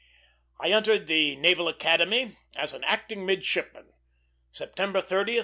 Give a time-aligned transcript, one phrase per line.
[0.59, 3.93] I entered the Naval Academy, as an "acting midshipman,"
[4.51, 5.39] September 30, 1856.